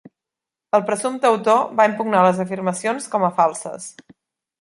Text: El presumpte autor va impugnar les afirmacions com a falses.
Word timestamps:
El 0.77 0.85
presumpte 0.85 1.29
autor 1.29 1.59
va 1.81 1.87
impugnar 1.91 2.23
les 2.29 2.39
afirmacions 2.45 3.07
com 3.17 3.27
a 3.29 3.31
falses. 3.41 3.87